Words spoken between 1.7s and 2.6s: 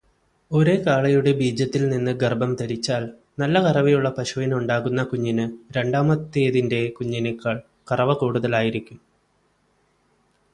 നിന്ന് ഗർഭം